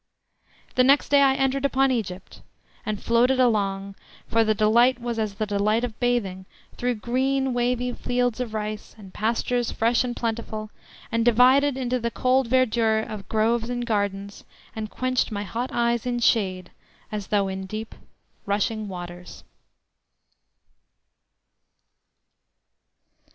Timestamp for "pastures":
9.13-9.71